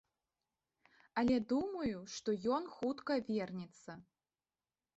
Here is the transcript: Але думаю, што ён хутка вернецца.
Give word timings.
Але 1.23 1.35
думаю, 1.51 1.99
што 2.15 2.29
ён 2.55 2.63
хутка 2.79 3.21
вернецца. 3.31 3.91